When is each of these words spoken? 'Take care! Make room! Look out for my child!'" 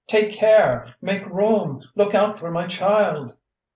'Take 0.07 0.33
care! 0.33 0.95
Make 0.99 1.23
room! 1.27 1.79
Look 1.93 2.15
out 2.15 2.35
for 2.39 2.49
my 2.49 2.65
child!'" 2.65 3.33